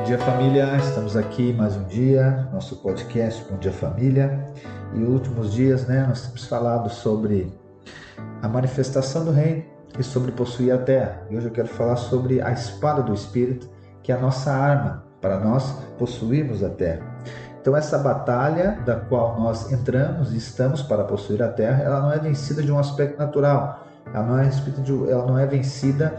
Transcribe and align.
Bom 0.00 0.06
dia, 0.06 0.18
família. 0.18 0.76
Estamos 0.78 1.14
aqui 1.14 1.52
mais 1.52 1.76
um 1.76 1.84
dia, 1.84 2.48
nosso 2.54 2.76
podcast 2.76 3.44
Bom 3.50 3.58
Dia 3.58 3.70
Família. 3.70 4.46
E 4.94 5.02
últimos 5.02 5.52
dias, 5.52 5.86
né, 5.86 6.06
nós 6.08 6.22
temos 6.22 6.46
falado 6.46 6.88
sobre 6.88 7.52
a 8.40 8.48
manifestação 8.48 9.26
do 9.26 9.30
reino 9.30 9.62
e 9.98 10.02
sobre 10.02 10.32
possuir 10.32 10.72
a 10.72 10.78
terra. 10.78 11.22
E 11.28 11.36
hoje 11.36 11.48
eu 11.48 11.52
quero 11.52 11.68
falar 11.68 11.96
sobre 11.96 12.40
a 12.40 12.50
espada 12.50 13.02
do 13.02 13.12
Espírito, 13.12 13.68
que 14.02 14.10
é 14.10 14.14
a 14.14 14.18
nossa 14.18 14.50
arma 14.50 15.04
para 15.20 15.38
nós 15.38 15.70
possuirmos 15.98 16.64
a 16.64 16.70
terra. 16.70 17.02
Então 17.60 17.76
essa 17.76 17.98
batalha 17.98 18.80
da 18.86 18.96
qual 18.96 19.38
nós 19.38 19.70
entramos 19.70 20.32
e 20.32 20.38
estamos 20.38 20.80
para 20.80 21.04
possuir 21.04 21.42
a 21.42 21.48
terra, 21.48 21.82
ela 21.82 22.00
não 22.00 22.10
é 22.10 22.18
vencida 22.18 22.62
de 22.62 22.72
um 22.72 22.78
aspecto 22.78 23.18
natural. 23.18 23.86
Ela 24.06 24.24
não 24.24 24.38
é, 24.38 24.50
ela 25.10 25.26
não 25.26 25.38
é 25.38 25.46
vencida 25.46 26.18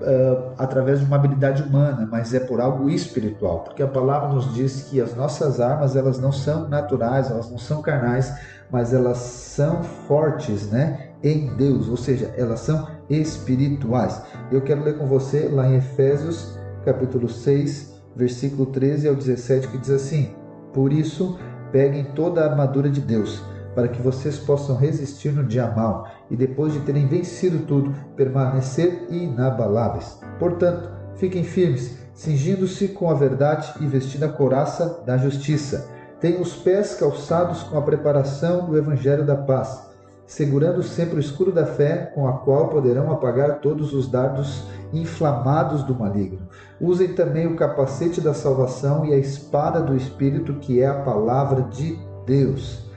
uh, 0.00 0.52
através 0.58 1.00
de 1.00 1.04
uma 1.04 1.16
habilidade 1.16 1.62
humana, 1.62 2.08
mas 2.10 2.34
é 2.34 2.40
por 2.40 2.60
algo 2.60 2.88
espiritual, 2.88 3.60
porque 3.60 3.82
a 3.82 3.88
palavra 3.88 4.28
nos 4.28 4.52
diz 4.54 4.82
que 4.82 5.00
as 5.00 5.14
nossas 5.14 5.60
armas 5.60 5.96
elas 5.96 6.18
não 6.18 6.32
são 6.32 6.68
naturais, 6.68 7.30
elas 7.30 7.50
não 7.50 7.58
são 7.58 7.82
carnais, 7.82 8.32
mas 8.70 8.92
elas 8.92 9.18
são 9.18 9.82
fortes, 9.82 10.70
né, 10.70 11.10
em 11.22 11.54
Deus, 11.56 11.88
ou 11.88 11.96
seja, 11.96 12.32
elas 12.36 12.60
são 12.60 12.88
espirituais. 13.08 14.22
Eu 14.50 14.60
quero 14.60 14.82
ler 14.82 14.96
com 14.96 15.06
você 15.06 15.48
lá 15.48 15.68
em 15.68 15.76
Efésios, 15.76 16.58
capítulo 16.84 17.28
6, 17.28 18.00
versículo 18.16 18.66
13 18.66 19.08
ao 19.08 19.14
17, 19.14 19.68
que 19.68 19.78
diz 19.78 19.90
assim: 19.90 20.34
Por 20.72 20.92
isso, 20.92 21.38
peguem 21.72 22.04
toda 22.14 22.42
a 22.42 22.50
armadura 22.50 22.88
de 22.88 23.00
Deus 23.00 23.42
para 23.74 23.88
que 23.88 24.02
vocês 24.02 24.38
possam 24.38 24.76
resistir 24.76 25.32
no 25.32 25.44
dia 25.44 25.70
mal 25.70 26.08
e 26.30 26.36
depois 26.36 26.72
de 26.72 26.80
terem 26.80 27.06
vencido 27.06 27.64
tudo, 27.66 27.94
permanecer 28.16 29.06
inabaláveis. 29.10 30.18
Portanto, 30.38 30.90
fiquem 31.16 31.44
firmes, 31.44 31.98
cingindo-se 32.14 32.88
com 32.88 33.10
a 33.10 33.14
verdade 33.14 33.72
e 33.80 33.86
vestindo 33.86 34.24
a 34.24 34.28
couraça 34.28 35.02
da 35.06 35.16
justiça. 35.16 35.88
Tenham 36.20 36.42
os 36.42 36.54
pés 36.54 36.94
calçados 36.94 37.62
com 37.62 37.78
a 37.78 37.82
preparação 37.82 38.66
do 38.66 38.76
evangelho 38.76 39.24
da 39.24 39.36
paz, 39.36 39.88
segurando 40.26 40.82
sempre 40.82 41.16
o 41.16 41.20
escudo 41.20 41.50
da 41.50 41.64
fé, 41.64 42.12
com 42.14 42.28
a 42.28 42.34
qual 42.34 42.68
poderão 42.68 43.10
apagar 43.10 43.60
todos 43.60 43.94
os 43.94 44.06
dardos 44.06 44.64
inflamados 44.92 45.82
do 45.82 45.94
maligno. 45.94 46.46
Usem 46.80 47.14
também 47.14 47.46
o 47.46 47.56
capacete 47.56 48.20
da 48.20 48.34
salvação 48.34 49.06
e 49.06 49.14
a 49.14 49.16
espada 49.16 49.80
do 49.80 49.96
espírito, 49.96 50.54
que 50.54 50.80
é 50.80 50.86
a 50.86 51.00
palavra 51.02 51.62
de 51.62 51.98
Deus. 52.26 52.89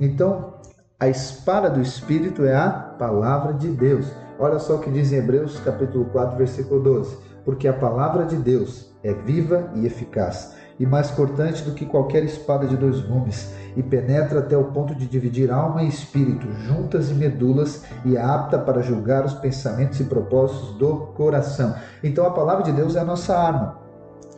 Então, 0.00 0.54
a 1.00 1.08
espada 1.08 1.68
do 1.68 1.80
Espírito 1.80 2.44
é 2.44 2.54
a 2.54 2.70
palavra 2.70 3.52
de 3.52 3.68
Deus. 3.68 4.06
Olha 4.38 4.58
só 4.60 4.76
o 4.76 4.78
que 4.78 4.90
diz 4.90 5.12
em 5.12 5.16
Hebreus 5.16 5.58
capítulo 5.60 6.04
4, 6.06 6.36
versículo 6.36 6.80
12. 6.80 7.16
Porque 7.44 7.66
a 7.66 7.72
palavra 7.72 8.24
de 8.24 8.36
Deus 8.36 8.92
é 9.02 9.12
viva 9.12 9.70
e 9.74 9.86
eficaz, 9.86 10.54
e 10.78 10.86
mais 10.86 11.10
cortante 11.10 11.64
do 11.64 11.72
que 11.72 11.84
qualquer 11.84 12.22
espada 12.22 12.66
de 12.66 12.76
dois 12.76 13.00
gumes, 13.00 13.52
e 13.76 13.82
penetra 13.82 14.40
até 14.40 14.56
o 14.56 14.66
ponto 14.66 14.94
de 14.94 15.06
dividir 15.06 15.50
alma 15.50 15.82
e 15.82 15.88
espírito, 15.88 16.46
juntas 16.64 17.10
e 17.10 17.14
medulas, 17.14 17.84
e 18.04 18.16
é 18.16 18.20
apta 18.20 18.58
para 18.58 18.82
julgar 18.82 19.24
os 19.24 19.34
pensamentos 19.34 19.98
e 19.98 20.04
propósitos 20.04 20.76
do 20.78 21.08
coração. 21.16 21.74
Então 22.04 22.24
a 22.24 22.30
palavra 22.30 22.62
de 22.62 22.72
Deus 22.72 22.94
é 22.94 23.00
a 23.00 23.04
nossa 23.04 23.36
arma. 23.36 23.78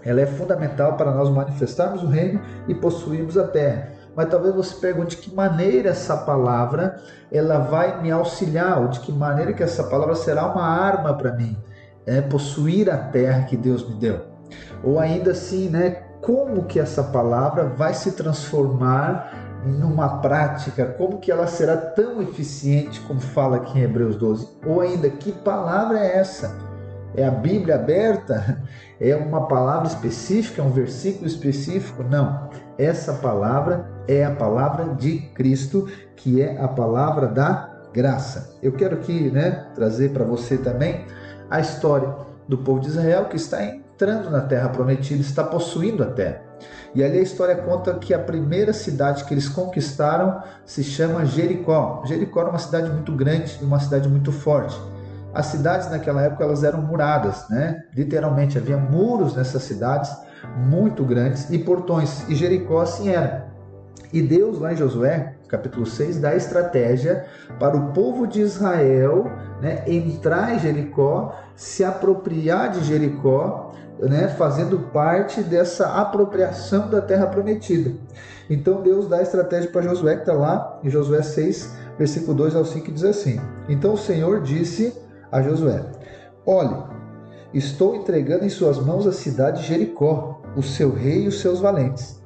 Ela 0.03 0.23
é 0.23 0.27
fundamental 0.27 0.97
para 0.97 1.11
nós 1.11 1.29
manifestarmos 1.29 2.03
o 2.03 2.07
reino 2.07 2.41
e 2.69 2.75
possuirmos 2.75 3.37
a 3.37 3.47
terra 3.47 4.00
mas 4.17 4.29
talvez 4.29 4.55
você 4.55 4.75
pergunte 4.75 5.17
de 5.17 5.23
que 5.23 5.35
maneira 5.35 5.91
essa 5.91 6.17
palavra 6.17 6.97
ela 7.31 7.59
vai 7.59 8.01
me 8.03 8.11
auxiliar, 8.11 8.81
ou 8.81 8.89
de 8.89 9.01
que 9.01 9.13
maneira 9.13 9.53
que 9.53 9.63
essa 9.63 9.85
palavra 9.85 10.15
será 10.15 10.47
uma 10.47 10.65
arma 10.65 11.15
para 11.15 11.33
mim, 11.33 11.57
é, 12.07 12.21
possuir 12.21 12.91
a 12.91 12.97
terra 12.97 13.45
que 13.45 13.57
Deus 13.57 13.89
me 13.89 13.95
deu. 13.95 14.21
Ou 14.83 14.99
ainda 14.99 15.31
assim, 15.33 15.69
né, 15.69 16.03
como 16.21 16.65
que 16.65 16.79
essa 16.81 17.03
palavra 17.03 17.65
vai 17.65 17.95
se 17.95 18.13
transformar 18.13 19.33
numa 19.65 20.21
prática, 20.21 20.87
como 20.87 21.19
que 21.19 21.31
ela 21.31 21.47
será 21.47 21.77
tão 21.77 22.23
eficiente 22.23 23.01
como 23.03 23.21
fala 23.21 23.59
aqui 23.59 23.79
em 23.79 23.83
Hebreus 23.83 24.17
12? 24.17 24.49
Ou 24.67 24.81
ainda, 24.81 25.09
que 25.11 25.33
palavra 25.33 25.99
é 25.99 26.19
essa? 26.19 26.57
É 27.15 27.27
a 27.27 27.31
Bíblia 27.31 27.75
aberta? 27.77 28.63
É 29.03 29.17
uma 29.17 29.49
palavra 29.49 29.89
específica, 29.89 30.61
é 30.61 30.65
um 30.65 30.71
versículo 30.71 31.27
específico? 31.27 32.03
Não. 32.03 32.51
Essa 32.77 33.15
palavra 33.15 33.89
é 34.11 34.25
a 34.25 34.31
palavra 34.33 34.95
de 34.95 35.19
Cristo, 35.35 35.89
que 36.17 36.43
é 36.43 36.61
a 36.61 36.67
palavra 36.67 37.29
da 37.29 37.71
graça. 37.93 38.57
Eu 38.61 38.73
quero 38.73 38.97
aqui 38.97 39.31
né, 39.31 39.67
trazer 39.75 40.11
para 40.11 40.25
você 40.25 40.59
também 40.59 41.05
a 41.49 41.61
história 41.61 42.13
do 42.49 42.59
povo 42.59 42.81
de 42.81 42.89
Israel 42.89 43.27
que 43.27 43.37
está 43.37 43.65
entrando 43.65 44.29
na 44.29 44.41
terra 44.41 44.69
prometida, 44.69 45.21
está 45.21 45.45
possuindo 45.45 46.03
a 46.03 46.07
terra. 46.07 46.43
E 46.93 47.05
ali 47.05 47.19
a 47.19 47.23
história 47.23 47.55
conta 47.55 47.95
que 47.95 48.13
a 48.13 48.19
primeira 48.19 48.73
cidade 48.73 49.25
que 49.25 49.33
eles 49.33 49.49
conquistaram 49.49 50.43
se 50.67 50.83
chama 50.83 51.25
Jericó. 51.25 52.03
Jericó 52.05 52.41
era 52.41 52.51
uma 52.51 52.59
cidade 52.59 52.91
muito 52.91 53.13
grande 53.13 53.59
e 53.63 53.65
uma 53.65 53.79
cidade 53.79 54.09
muito 54.09 54.33
forte. 54.33 54.77
As 55.33 55.47
cidades 55.47 55.89
naquela 55.89 56.23
época 56.23 56.43
elas 56.43 56.65
eram 56.65 56.83
muradas, 56.83 57.49
né? 57.49 57.85
Literalmente 57.95 58.59
havia 58.59 58.77
muros 58.77 59.37
nessas 59.37 59.63
cidades 59.63 60.11
muito 60.69 61.05
grandes 61.05 61.49
e 61.51 61.59
portões. 61.61 62.29
E 62.29 62.35
Jericó 62.35 62.81
assim 62.81 63.11
era. 63.11 63.50
E 64.13 64.21
Deus, 64.21 64.59
lá 64.59 64.73
em 64.73 64.77
Josué, 64.77 65.35
capítulo 65.47 65.87
6, 65.87 66.19
dá 66.19 66.35
estratégia 66.35 67.27
para 67.61 67.77
o 67.77 67.93
povo 67.93 68.27
de 68.27 68.41
Israel 68.41 69.31
né, 69.63 69.85
entrar 69.87 70.55
em 70.55 70.59
Jericó, 70.59 71.37
se 71.55 71.85
apropriar 71.85 72.73
de 72.73 72.83
Jericó, 72.83 73.73
né, 74.01 74.29
fazendo 74.29 74.79
parte 74.93 75.43
dessa 75.43 75.95
apropriação 75.95 76.89
da 76.89 77.01
terra 77.01 77.27
prometida. 77.27 77.93
Então 78.49 78.83
Deus 78.83 79.07
dá 79.07 79.23
estratégia 79.23 79.71
para 79.71 79.83
Josué, 79.83 80.17
que 80.17 80.23
está 80.23 80.33
lá 80.33 80.81
em 80.83 80.91
Josué 80.91 81.23
6, 81.23 81.77
versículo 81.97 82.35
2 82.35 82.57
ao 82.57 82.65
5, 82.65 82.87
que 82.87 82.93
diz 82.93 83.05
assim: 83.05 83.41
Então 83.69 83.95
o 83.95 83.99
Senhor 83.99 84.41
disse 84.41 84.93
a 85.31 85.41
Josué: 85.41 85.85
Olhe, 86.45 86.83
estou 87.55 87.95
entregando 87.95 88.45
em 88.45 88.49
suas 88.49 88.79
mãos 88.79 89.07
a 89.07 89.13
cidade 89.13 89.63
de 89.63 89.69
Jericó, 89.69 90.43
o 90.57 90.63
seu 90.63 90.93
rei 90.93 91.25
e 91.25 91.29
os 91.29 91.41
seus 91.41 91.61
valentes. 91.61 92.21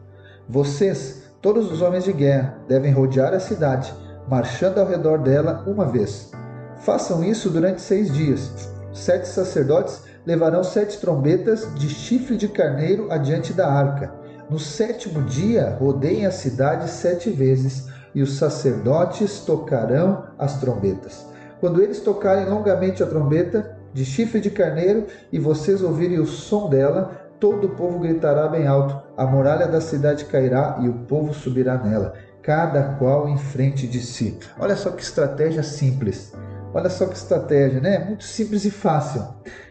Vocês 0.48 1.23
Todos 1.44 1.70
os 1.70 1.82
homens 1.82 2.04
de 2.04 2.12
guerra 2.14 2.56
devem 2.66 2.90
rodear 2.90 3.34
a 3.34 3.38
cidade, 3.38 3.92
marchando 4.26 4.78
ao 4.78 4.88
redor 4.88 5.18
dela 5.18 5.62
uma 5.66 5.84
vez. 5.84 6.32
Façam 6.78 7.22
isso 7.22 7.50
durante 7.50 7.82
seis 7.82 8.10
dias. 8.10 8.72
Sete 8.94 9.28
sacerdotes 9.28 10.04
levarão 10.24 10.64
sete 10.64 10.98
trombetas 10.98 11.68
de 11.74 11.86
chifre 11.86 12.38
de 12.38 12.48
carneiro 12.48 13.12
adiante 13.12 13.52
da 13.52 13.70
arca. 13.70 14.10
No 14.48 14.58
sétimo 14.58 15.20
dia, 15.20 15.76
rodeiem 15.78 16.24
a 16.24 16.30
cidade 16.30 16.88
sete 16.88 17.28
vezes, 17.28 17.88
e 18.14 18.22
os 18.22 18.38
sacerdotes 18.38 19.40
tocarão 19.40 20.24
as 20.38 20.58
trombetas. 20.58 21.26
Quando 21.60 21.82
eles 21.82 22.00
tocarem 22.00 22.46
longamente 22.46 23.02
a 23.02 23.06
trombeta 23.06 23.76
de 23.92 24.06
chifre 24.06 24.40
de 24.40 24.48
carneiro 24.48 25.08
e 25.30 25.38
vocês 25.38 25.82
ouvirem 25.82 26.18
o 26.18 26.26
som 26.26 26.70
dela, 26.70 27.28
todo 27.38 27.66
o 27.66 27.76
povo 27.76 27.98
gritará 27.98 28.48
bem 28.48 28.66
alto, 28.66 29.03
a 29.16 29.24
muralha 29.26 29.66
da 29.66 29.80
cidade 29.80 30.24
cairá 30.24 30.78
e 30.80 30.88
o 30.88 30.92
povo 30.92 31.32
subirá 31.32 31.78
nela, 31.78 32.14
cada 32.42 32.94
qual 32.94 33.28
em 33.28 33.38
frente 33.38 33.86
de 33.86 34.00
si. 34.00 34.38
Olha 34.58 34.76
só 34.76 34.90
que 34.90 35.02
estratégia 35.02 35.62
simples. 35.62 36.32
Olha 36.72 36.90
só 36.90 37.06
que 37.06 37.16
estratégia, 37.16 37.80
né? 37.80 37.98
Muito 37.98 38.24
simples 38.24 38.64
e 38.64 38.70
fácil. 38.70 39.24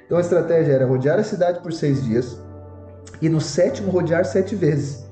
Então 0.05 0.17
a 0.17 0.21
estratégia 0.21 0.73
era 0.73 0.85
rodear 0.85 1.19
a 1.19 1.23
cidade 1.23 1.59
por 1.59 1.73
seis 1.73 2.03
dias 2.03 2.37
e 3.21 3.27
no 3.27 3.41
sétimo 3.41 3.91
rodear 3.91 4.25
sete 4.25 4.55
vezes. 4.55 5.03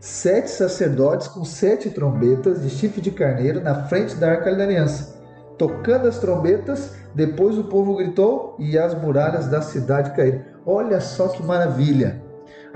Sete 0.00 0.50
sacerdotes 0.50 1.28
com 1.28 1.44
sete 1.44 1.90
trombetas 1.90 2.62
de 2.62 2.70
chifre 2.70 3.00
de 3.00 3.10
carneiro 3.10 3.60
na 3.60 3.86
frente 3.86 4.14
da 4.16 4.30
arca 4.30 4.54
da 4.54 4.64
aliança. 4.64 5.16
Tocando 5.56 6.06
as 6.06 6.18
trombetas, 6.18 6.92
depois 7.14 7.56
o 7.56 7.64
povo 7.64 7.96
gritou 7.96 8.56
e 8.58 8.76
as 8.76 8.94
muralhas 8.94 9.46
da 9.46 9.62
cidade 9.62 10.14
caíram. 10.14 10.42
Olha 10.66 11.00
só 11.00 11.28
que 11.28 11.42
maravilha. 11.42 12.25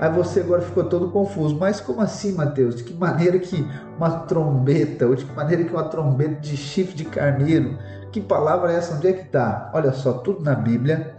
Aí 0.01 0.11
você 0.11 0.39
agora 0.39 0.63
ficou 0.63 0.83
todo 0.83 1.11
confuso. 1.11 1.55
Mas 1.59 1.79
como 1.79 2.01
assim, 2.01 2.33
Mateus? 2.33 2.75
De 2.75 2.83
que 2.83 2.91
maneira 2.91 3.37
que 3.37 3.63
uma 3.95 4.09
trombeta, 4.21 5.05
ou 5.05 5.15
de 5.15 5.23
que 5.23 5.35
maneira 5.35 5.63
que 5.63 5.71
uma 5.71 5.83
trombeta 5.83 6.41
de 6.41 6.57
chifre 6.57 6.95
de 6.95 7.05
carneiro? 7.05 7.77
Que 8.11 8.19
palavra 8.19 8.73
é 8.73 8.77
essa? 8.77 8.95
Onde 8.95 9.07
é 9.07 9.13
que 9.13 9.27
está? 9.27 9.69
Olha 9.75 9.91
só, 9.91 10.13
tudo 10.13 10.43
na 10.43 10.55
Bíblia, 10.55 11.13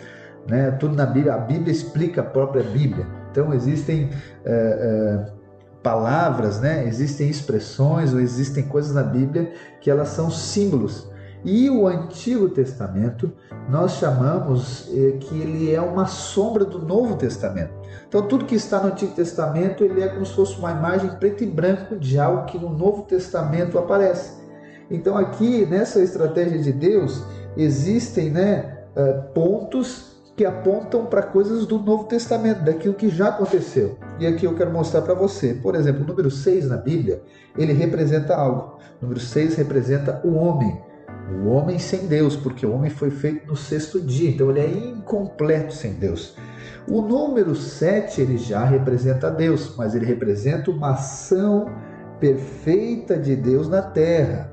né? 0.48 0.72
Tudo 0.72 0.96
na 0.96 1.06
Bíblia. 1.06 1.34
A 1.34 1.38
Bíblia 1.38 1.70
explica 1.70 2.22
a 2.22 2.24
própria 2.24 2.64
Bíblia. 2.64 3.06
Então 3.30 3.54
existem 3.54 4.10
é, 4.44 4.52
é, 4.52 5.32
palavras, 5.80 6.60
né? 6.60 6.84
Existem 6.84 7.30
expressões 7.30 8.12
ou 8.12 8.18
existem 8.18 8.64
coisas 8.64 8.92
na 8.92 9.04
Bíblia 9.04 9.52
que 9.80 9.92
elas 9.92 10.08
são 10.08 10.28
símbolos 10.28 11.12
e 11.44 11.68
o 11.68 11.86
Antigo 11.88 12.48
Testamento 12.48 13.32
nós 13.68 13.92
chamamos 13.92 14.88
eh, 14.92 15.16
que 15.18 15.40
ele 15.40 15.72
é 15.72 15.80
uma 15.80 16.06
sombra 16.06 16.64
do 16.64 16.78
Novo 16.78 17.16
Testamento. 17.16 17.72
Então 18.08 18.26
tudo 18.26 18.44
que 18.44 18.54
está 18.54 18.80
no 18.80 18.88
Antigo 18.88 19.14
Testamento 19.14 19.84
ele 19.84 20.02
é 20.02 20.08
como 20.08 20.24
se 20.24 20.34
fosse 20.34 20.58
uma 20.58 20.70
imagem 20.70 21.10
preto 21.18 21.42
e 21.42 21.46
branco 21.46 21.96
de 21.96 22.18
algo 22.18 22.46
que 22.46 22.58
no 22.58 22.70
Novo 22.70 23.02
Testamento 23.02 23.78
aparece. 23.78 24.42
Então 24.90 25.16
aqui 25.16 25.64
nessa 25.66 26.00
estratégia 26.00 26.58
de 26.58 26.72
Deus 26.72 27.24
existem 27.56 28.30
né, 28.30 28.78
eh, 28.94 29.12
pontos 29.34 30.12
que 30.36 30.44
apontam 30.44 31.06
para 31.06 31.22
coisas 31.22 31.66
do 31.66 31.78
Novo 31.78 32.04
Testamento, 32.04 32.64
daquilo 32.64 32.94
que 32.94 33.08
já 33.08 33.28
aconteceu. 33.28 33.98
E 34.18 34.26
aqui 34.26 34.46
eu 34.46 34.54
quero 34.54 34.72
mostrar 34.72 35.02
para 35.02 35.14
você. 35.14 35.54
Por 35.54 35.74
exemplo, 35.74 36.02
o 36.02 36.06
número 36.06 36.30
6 36.30 36.68
na 36.68 36.76
Bíblia, 36.76 37.22
ele 37.56 37.72
representa 37.72 38.34
algo. 38.34 38.78
O 39.00 39.02
número 39.02 39.20
6 39.20 39.56
representa 39.56 40.20
o 40.24 40.34
homem. 40.34 40.80
O 41.44 41.48
homem 41.48 41.78
sem 41.78 42.06
Deus, 42.06 42.34
porque 42.34 42.64
o 42.64 42.72
homem 42.72 42.90
foi 42.90 43.10
feito 43.10 43.46
no 43.46 43.56
sexto 43.56 44.00
dia, 44.00 44.30
então 44.30 44.50
ele 44.50 44.60
é 44.60 44.66
incompleto 44.66 45.72
sem 45.72 45.92
Deus. 45.92 46.34
O 46.88 47.00
número 47.00 47.54
7 47.54 48.20
ele 48.20 48.38
já 48.38 48.64
representa 48.64 49.30
Deus, 49.30 49.74
mas 49.76 49.94
ele 49.94 50.06
representa 50.06 50.70
uma 50.70 50.92
ação 50.92 51.66
perfeita 52.18 53.18
de 53.18 53.34
Deus 53.36 53.68
na 53.68 53.82
terra. 53.82 54.52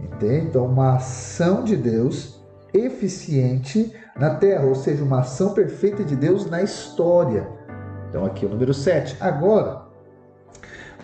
Entende? 0.00 0.46
Então, 0.46 0.66
uma 0.66 0.96
ação 0.96 1.64
de 1.64 1.76
Deus 1.76 2.44
eficiente 2.72 3.92
na 4.18 4.34
terra, 4.34 4.64
ou 4.64 4.74
seja, 4.74 5.04
uma 5.04 5.20
ação 5.20 5.54
perfeita 5.54 6.02
de 6.02 6.16
Deus 6.16 6.48
na 6.50 6.62
história. 6.62 7.48
Então, 8.08 8.24
aqui 8.24 8.44
é 8.44 8.48
o 8.48 8.50
número 8.50 8.74
7. 8.74 9.16
Agora, 9.20 9.84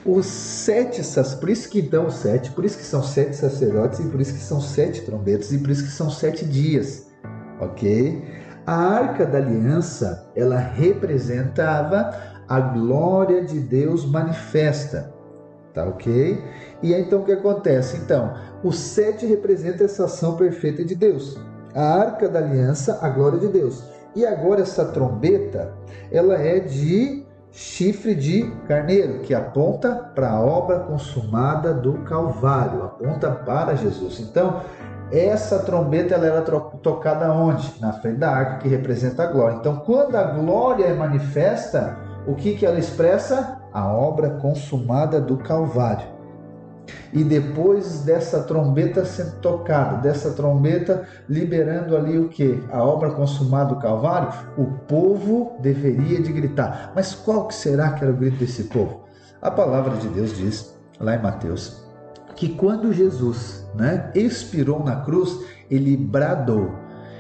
os 0.05 0.25
sete, 0.25 1.03
por 1.39 1.51
isso 1.51 1.69
que 1.69 1.81
então 1.81 2.11
sete, 2.11 2.51
por 2.53 2.65
isso 2.65 2.79
que 2.79 2.85
são 2.85 3.03
sete 3.03 3.37
sacerdotes 3.37 4.01
e 4.01 4.05
por 4.05 4.21
isso 4.21 4.33
que 4.33 4.41
são 4.41 4.61
sete 4.61 5.03
trombetas 5.03 5.53
e 5.53 5.59
por 5.59 5.71
isso 5.71 5.85
que 5.85 5.91
são 5.91 6.11
sete 6.11 6.45
dias, 6.47 7.09
ok? 7.61 8.25
A 8.71 8.73
arca 8.73 9.27
da 9.27 9.39
aliança, 9.39 10.29
ela 10.37 10.57
representava 10.57 12.15
a 12.47 12.61
glória 12.61 13.45
de 13.45 13.59
Deus 13.59 14.09
manifesta, 14.09 15.13
tá 15.75 15.85
ok? 15.87 16.41
E 16.81 16.95
aí, 16.95 17.03
então 17.03 17.23
o 17.23 17.25
que 17.25 17.33
acontece? 17.33 17.97
Então, 17.97 18.33
o 18.63 18.71
sete 18.71 19.27
representa 19.27 19.83
essa 19.83 20.05
ação 20.05 20.37
perfeita 20.37 20.85
de 20.85 20.95
Deus. 20.95 21.37
A 21.75 21.83
arca 21.83 22.29
da 22.29 22.39
aliança, 22.39 23.01
a 23.03 23.09
glória 23.09 23.41
de 23.41 23.49
Deus. 23.49 23.83
E 24.15 24.25
agora 24.25 24.61
essa 24.61 24.85
trombeta, 24.85 25.75
ela 26.13 26.35
é 26.35 26.61
de 26.61 27.27
chifre 27.51 28.15
de 28.15 28.53
carneiro, 28.69 29.19
que 29.19 29.35
aponta 29.35 29.97
para 30.15 30.31
a 30.31 30.41
obra 30.41 30.79
consumada 30.79 31.75
do 31.75 31.95
Calvário, 32.05 32.85
aponta 32.85 33.33
para 33.33 33.75
Jesus. 33.75 34.21
Então, 34.21 34.61
essa 35.13 35.61
trombeta 35.61 36.15
ela 36.15 36.27
era 36.27 36.43
tocada 36.43 37.33
onde? 37.33 37.81
Na 37.81 37.93
frente 37.93 38.19
da 38.19 38.31
arca, 38.31 38.59
que 38.59 38.69
representa 38.69 39.25
a 39.25 39.27
glória. 39.27 39.57
Então, 39.57 39.77
quando 39.79 40.15
a 40.17 40.23
glória 40.23 40.85
é 40.85 40.95
manifesta, 40.95 41.97
o 42.27 42.35
que, 42.35 42.55
que 42.55 42.65
ela 42.65 42.79
expressa? 42.79 43.61
A 43.73 43.93
obra 43.93 44.31
consumada 44.31 45.21
do 45.21 45.37
Calvário. 45.39 46.07
E 47.13 47.25
depois 47.25 48.03
dessa 48.03 48.43
trombeta 48.43 49.05
sendo 49.05 49.37
tocada, 49.41 49.97
dessa 49.97 50.31
trombeta 50.33 51.07
liberando 51.29 51.97
ali 51.97 52.19
o 52.19 52.29
que? 52.29 52.63
A 52.71 52.83
obra 52.83 53.11
consumada 53.11 53.75
do 53.75 53.81
Calvário, 53.81 54.33
o 54.57 54.65
povo 54.87 55.57
deveria 55.61 56.23
de 56.23 56.33
gritar. 56.33 56.93
Mas 56.95 57.15
qual 57.15 57.49
que 57.49 57.55
será 57.55 57.93
que 57.93 58.05
era 58.05 58.13
o 58.13 58.17
grito 58.17 58.39
desse 58.39 58.65
povo? 58.65 59.05
A 59.43 59.51
palavra 59.51 59.97
de 59.97 60.09
Deus 60.09 60.37
diz, 60.37 60.75
lá 61.01 61.17
em 61.17 61.23
Mateus, 61.23 61.80
que 62.41 62.49
quando 62.49 62.91
Jesus 62.91 63.69
né, 63.75 64.11
expirou 64.15 64.83
na 64.83 64.97
cruz, 64.97 65.45
ele 65.71 65.95
bradou. 65.95 66.71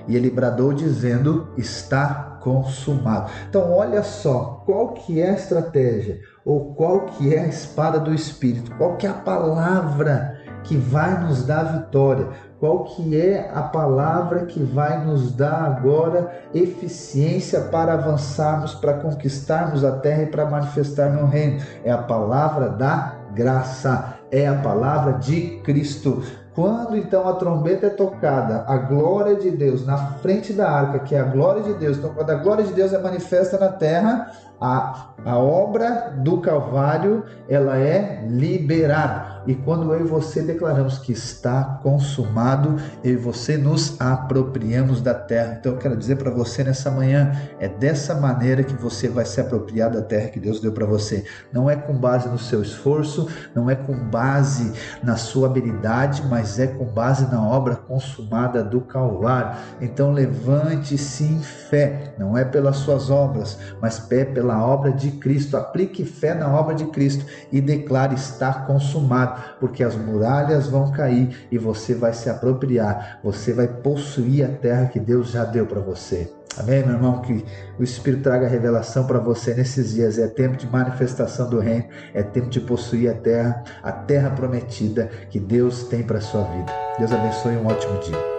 E 0.08 0.16
ele 0.16 0.30
bradou 0.30 0.72
dizendo: 0.72 1.50
está 1.58 2.38
consumado. 2.40 3.30
Então, 3.48 3.70
olha 3.70 4.02
só, 4.02 4.62
qual 4.64 4.94
que 4.94 5.20
é 5.20 5.28
a 5.28 5.34
estratégia? 5.34 6.20
ou 6.44 6.74
qual 6.74 7.00
que 7.00 7.34
é 7.34 7.40
a 7.40 7.46
espada 7.46 7.98
do 7.98 8.14
Espírito, 8.14 8.74
qual 8.76 8.96
que 8.96 9.06
é 9.06 9.10
a 9.10 9.14
palavra 9.14 10.38
que 10.64 10.76
vai 10.76 11.22
nos 11.22 11.44
dar 11.44 11.62
vitória, 11.64 12.28
qual 12.58 12.84
que 12.84 13.18
é 13.18 13.50
a 13.54 13.62
palavra 13.62 14.44
que 14.44 14.62
vai 14.62 15.04
nos 15.04 15.32
dar 15.32 15.64
agora 15.64 16.30
eficiência 16.52 17.60
para 17.62 17.94
avançarmos, 17.94 18.74
para 18.74 18.94
conquistarmos 18.94 19.84
a 19.84 19.92
terra 19.92 20.24
e 20.24 20.26
para 20.26 20.44
manifestar 20.44 21.10
no 21.10 21.26
reino. 21.26 21.62
É 21.82 21.90
a 21.90 21.98
palavra 21.98 22.68
da 22.68 23.16
graça, 23.34 24.14
é 24.30 24.46
a 24.46 24.54
palavra 24.56 25.14
de 25.14 25.60
Cristo. 25.64 26.22
Quando 26.54 26.96
então 26.96 27.28
a 27.28 27.34
trombeta 27.34 27.86
é 27.86 27.90
tocada, 27.90 28.64
a 28.66 28.76
glória 28.76 29.36
de 29.36 29.50
Deus 29.50 29.86
na 29.86 29.96
frente 30.14 30.52
da 30.52 30.70
arca, 30.70 30.98
que 30.98 31.14
é 31.14 31.20
a 31.20 31.24
glória 31.24 31.62
de 31.62 31.74
Deus, 31.74 31.96
então 31.96 32.12
quando 32.12 32.30
a 32.30 32.34
glória 32.34 32.64
de 32.64 32.72
Deus 32.72 32.92
é 32.92 32.98
manifesta 32.98 33.58
na 33.58 33.68
terra, 33.68 34.32
a, 34.60 35.14
a 35.24 35.38
obra 35.38 36.14
do 36.18 36.38
Calvário 36.38 37.24
ela 37.48 37.78
é 37.78 38.26
liberada. 38.28 39.40
E 39.46 39.54
quando 39.54 39.92
eu 39.94 40.00
e 40.00 40.08
você 40.08 40.42
declaramos 40.42 40.98
que 40.98 41.12
está 41.12 41.80
consumado, 41.82 42.76
eu 43.02 43.14
e 43.14 43.16
você 43.16 43.56
nos 43.56 43.98
apropriamos 43.98 45.00
da 45.00 45.14
terra. 45.14 45.56
Então 45.58 45.72
eu 45.72 45.78
quero 45.78 45.96
dizer 45.96 46.16
para 46.16 46.30
você 46.30 46.62
nessa 46.62 46.90
manhã, 46.90 47.32
é 47.58 47.66
dessa 47.68 48.14
maneira 48.14 48.62
que 48.62 48.74
você 48.74 49.08
vai 49.08 49.24
se 49.24 49.40
apropriar 49.40 49.90
da 49.90 50.02
terra 50.02 50.28
que 50.28 50.38
Deus 50.38 50.60
deu 50.60 50.72
para 50.72 50.84
você. 50.84 51.24
Não 51.52 51.70
é 51.70 51.76
com 51.76 51.94
base 51.94 52.28
no 52.28 52.38
seu 52.38 52.60
esforço, 52.60 53.28
não 53.54 53.70
é 53.70 53.74
com 53.74 53.94
base 53.94 54.72
na 55.02 55.16
sua 55.16 55.48
habilidade, 55.48 56.22
mas 56.28 56.58
é 56.58 56.66
com 56.66 56.84
base 56.84 57.30
na 57.30 57.42
obra 57.42 57.76
consumada 57.76 58.62
do 58.62 58.82
Calvário. 58.82 59.58
Então 59.80 60.12
levante-se 60.12 61.24
em 61.24 61.40
fé, 61.40 62.14
não 62.18 62.36
é 62.36 62.44
pelas 62.44 62.76
suas 62.76 63.10
obras, 63.10 63.58
mas 63.80 63.98
pela 63.98 64.49
pela 64.50 64.66
obra 64.66 64.90
de 64.90 65.12
Cristo. 65.12 65.56
Aplique 65.56 66.04
fé 66.04 66.34
na 66.34 66.52
obra 66.52 66.74
de 66.74 66.86
Cristo 66.86 67.24
e 67.52 67.60
declare 67.60 68.14
estar 68.14 68.66
consumado, 68.66 69.40
porque 69.60 69.84
as 69.84 69.94
muralhas 69.94 70.66
vão 70.66 70.90
cair 70.90 71.46
e 71.50 71.56
você 71.56 71.94
vai 71.94 72.12
se 72.12 72.28
apropriar, 72.28 73.20
você 73.22 73.52
vai 73.52 73.68
possuir 73.68 74.44
a 74.44 74.48
terra 74.48 74.86
que 74.86 74.98
Deus 74.98 75.30
já 75.30 75.44
deu 75.44 75.66
para 75.66 75.80
você. 75.80 76.32
Amém, 76.58 76.84
meu 76.84 76.94
irmão? 76.96 77.22
Que 77.22 77.44
o 77.78 77.82
Espírito 77.82 78.24
traga 78.24 78.48
revelação 78.48 79.06
para 79.06 79.20
você 79.20 79.54
nesses 79.54 79.92
dias. 79.92 80.18
É 80.18 80.26
tempo 80.26 80.56
de 80.56 80.66
manifestação 80.66 81.48
do 81.48 81.60
reino, 81.60 81.84
é 82.12 82.24
tempo 82.24 82.50
de 82.50 82.60
possuir 82.60 83.08
a 83.08 83.14
terra, 83.14 83.62
a 83.82 83.92
terra 83.92 84.30
prometida 84.30 85.08
que 85.30 85.38
Deus 85.38 85.84
tem 85.84 86.02
para 86.02 86.20
sua 86.20 86.42
vida. 86.42 86.72
Deus 86.98 87.12
abençoe 87.12 87.56
um 87.56 87.66
ótimo 87.66 88.00
dia. 88.00 88.29